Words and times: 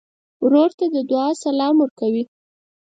ورور 0.43 0.69
ته 0.77 0.85
د 0.95 0.97
دعا 1.09 1.29
سلام 1.43 1.75
ورکوې. 1.83 2.23